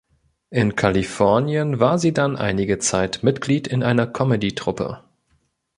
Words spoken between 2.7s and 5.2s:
Zeit Mitglied in einer Comedy-Truppe.